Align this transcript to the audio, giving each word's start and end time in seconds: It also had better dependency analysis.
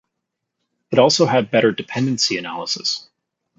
It 0.89 0.97
also 0.97 1.27
had 1.27 1.51
better 1.51 1.71
dependency 1.71 2.39
analysis. 2.39 3.07